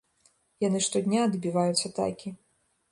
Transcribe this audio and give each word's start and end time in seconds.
Яны 0.67 0.79
штодня 0.87 1.19
адбіваюць 1.29 1.85
атакі. 1.93 2.29